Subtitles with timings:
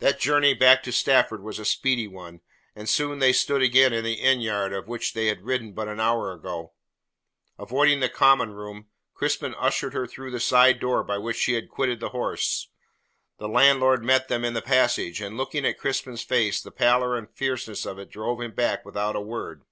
[0.00, 2.42] That journey back to Stafford was a speedy one,
[2.76, 5.72] and soon they stood again in the inn yard out of which she had ridden
[5.72, 6.74] but an hour ago.
[7.58, 11.70] Avoiding the common room, Crispin ushered her through the side door by which she had
[11.70, 12.68] quitted the house.
[13.38, 17.30] The landlord met them in the passage, and looking at Crispin's face the pallor and
[17.30, 19.62] fierceness of it drove him back without a word.